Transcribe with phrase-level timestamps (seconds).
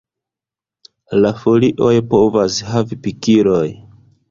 [1.25, 3.65] La folioj povas havi pikiloj.